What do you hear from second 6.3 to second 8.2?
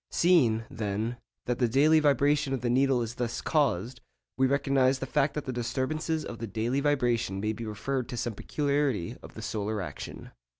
the daily vibration may be referred to